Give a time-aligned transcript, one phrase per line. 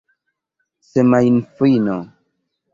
[0.89, 1.97] semajnfino